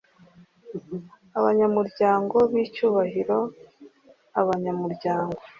[1.29, 3.37] n abanyamuryango b icyubahiro
[4.39, 5.37] Abanyamuryango